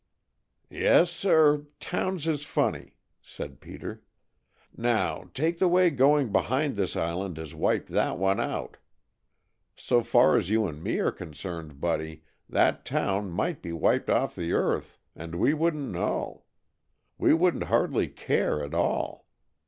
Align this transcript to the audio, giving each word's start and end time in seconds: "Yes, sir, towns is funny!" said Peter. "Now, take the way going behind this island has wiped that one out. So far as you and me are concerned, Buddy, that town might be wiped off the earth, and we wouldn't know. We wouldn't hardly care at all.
"Yes, 0.71 1.11
sir, 1.11 1.67
towns 1.79 2.25
is 2.25 2.43
funny!" 2.43 2.95
said 3.21 3.59
Peter. 3.61 4.01
"Now, 4.75 5.29
take 5.35 5.59
the 5.59 5.67
way 5.67 5.91
going 5.91 6.31
behind 6.31 6.75
this 6.75 6.95
island 6.95 7.37
has 7.37 7.53
wiped 7.53 7.89
that 7.89 8.17
one 8.17 8.39
out. 8.39 8.77
So 9.75 10.01
far 10.01 10.37
as 10.37 10.49
you 10.49 10.65
and 10.65 10.81
me 10.81 10.97
are 10.97 11.11
concerned, 11.11 11.79
Buddy, 11.79 12.23
that 12.49 12.83
town 12.83 13.29
might 13.29 13.61
be 13.61 13.71
wiped 13.73 14.09
off 14.09 14.33
the 14.35 14.53
earth, 14.53 14.97
and 15.15 15.35
we 15.35 15.53
wouldn't 15.53 15.91
know. 15.91 16.45
We 17.19 17.35
wouldn't 17.35 17.65
hardly 17.65 18.07
care 18.07 18.63
at 18.63 18.73
all. 18.73 19.27